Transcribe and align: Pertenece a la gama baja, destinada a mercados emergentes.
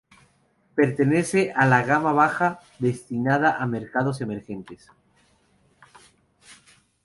Pertenece 0.73 1.51
a 1.55 1.67
la 1.67 1.83
gama 1.83 2.11
baja, 2.11 2.59
destinada 2.79 3.57
a 3.61 3.67
mercados 3.67 4.19
emergentes. 4.19 4.89